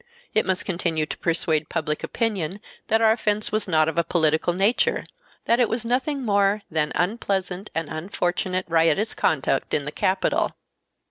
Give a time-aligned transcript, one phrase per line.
[0.33, 4.51] It must continue to persuade public opinion that our offense was not of a political
[4.51, 5.05] nature;
[5.45, 10.55] that it was nothing more than unpleasant and unfortunate riotous conduct in the capital.